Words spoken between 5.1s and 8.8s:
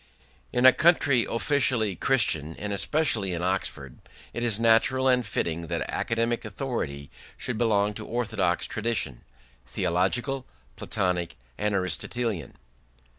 fitting that academic authority should belong to orthodox